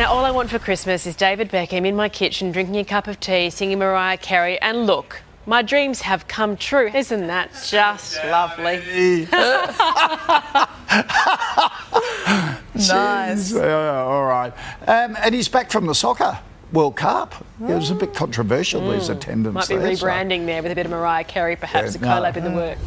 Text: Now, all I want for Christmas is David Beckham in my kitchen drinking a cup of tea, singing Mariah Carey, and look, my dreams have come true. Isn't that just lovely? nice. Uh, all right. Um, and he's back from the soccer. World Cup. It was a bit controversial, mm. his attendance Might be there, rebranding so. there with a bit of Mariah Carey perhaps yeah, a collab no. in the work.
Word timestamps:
Now, 0.00 0.14
all 0.14 0.24
I 0.24 0.30
want 0.30 0.48
for 0.48 0.58
Christmas 0.58 1.06
is 1.06 1.14
David 1.14 1.50
Beckham 1.50 1.86
in 1.86 1.94
my 1.94 2.08
kitchen 2.08 2.52
drinking 2.52 2.78
a 2.78 2.84
cup 2.86 3.06
of 3.06 3.20
tea, 3.20 3.50
singing 3.50 3.80
Mariah 3.80 4.16
Carey, 4.16 4.58
and 4.62 4.86
look, 4.86 5.20
my 5.44 5.60
dreams 5.60 6.00
have 6.00 6.26
come 6.26 6.56
true. 6.56 6.86
Isn't 6.88 7.26
that 7.26 7.50
just 7.66 8.16
lovely? 8.24 9.28
nice. 12.74 13.54
Uh, 13.54 14.04
all 14.08 14.24
right. 14.24 14.54
Um, 14.86 15.18
and 15.20 15.34
he's 15.34 15.48
back 15.48 15.70
from 15.70 15.86
the 15.86 15.94
soccer. 15.94 16.38
World 16.72 16.96
Cup. 16.96 17.34
It 17.60 17.74
was 17.74 17.90
a 17.90 17.94
bit 17.94 18.14
controversial, 18.14 18.80
mm. 18.80 18.94
his 18.94 19.10
attendance 19.10 19.54
Might 19.54 19.68
be 19.68 19.76
there, 19.76 19.90
rebranding 19.90 20.40
so. 20.40 20.46
there 20.46 20.62
with 20.62 20.72
a 20.72 20.74
bit 20.74 20.86
of 20.86 20.92
Mariah 20.92 21.24
Carey 21.24 21.56
perhaps 21.56 21.94
yeah, 21.94 22.00
a 22.00 22.04
collab 22.04 22.36
no. 22.36 22.38
in 22.38 22.44
the 22.44 22.56
work. 22.58 22.78